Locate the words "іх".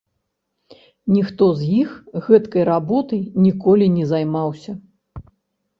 1.81-1.89